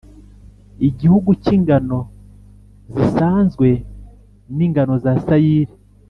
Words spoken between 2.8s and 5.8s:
zisanzwe n’ingano za sayiri,